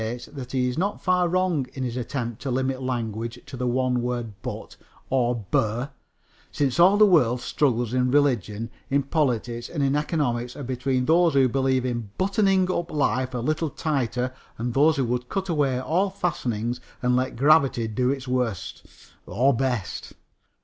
that 0.33 0.51
he 0.51 0.67
is 0.67 0.79
not 0.79 0.99
far 0.99 1.29
wrong 1.29 1.67
in 1.75 1.83
his 1.83 1.95
attempt 1.95 2.41
to 2.41 2.49
limit 2.49 2.81
language 2.81 3.39
to 3.45 3.55
the 3.55 3.67
one 3.67 4.01
word 4.01 4.33
"but" 4.41 4.75
or 5.11 5.45
"bur," 5.51 5.91
since 6.51 6.79
all 6.79 6.97
the 6.97 7.05
world 7.05 7.39
struggles 7.39 7.93
in 7.93 8.09
religion, 8.09 8.71
in 8.89 9.03
politics 9.03 9.69
and 9.69 9.83
in 9.83 9.95
economics 9.95 10.55
are 10.55 10.63
between 10.63 11.05
those 11.05 11.35
who 11.35 11.47
believe 11.47 11.85
in 11.85 12.09
buttoning 12.17 12.67
up 12.71 12.89
life 12.89 13.35
a 13.35 13.37
little 13.37 13.69
tighter 13.69 14.33
and 14.57 14.73
those 14.73 14.95
who 14.97 15.05
would 15.05 15.29
cut 15.29 15.47
away 15.49 15.79
all 15.79 16.09
fastenings 16.09 16.79
and 17.03 17.15
let 17.15 17.35
gravity 17.35 17.87
do 17.87 18.09
its 18.09 18.27
worst 18.27 18.83
or 19.27 19.53
best. 19.53 20.13